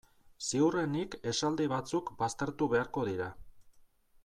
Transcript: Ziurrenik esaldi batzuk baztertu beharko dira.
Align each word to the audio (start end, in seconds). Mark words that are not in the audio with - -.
Ziurrenik 0.45 1.17
esaldi 1.33 1.67
batzuk 1.75 2.11
baztertu 2.23 2.71
beharko 2.73 3.07
dira. 3.13 3.31